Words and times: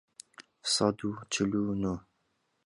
سەد 0.73 0.97
و 1.07 1.09
چل 1.33 1.51
و 1.59 1.63
نۆ 1.81 1.93